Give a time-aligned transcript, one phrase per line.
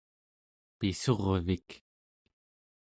[0.77, 1.69] pissurvik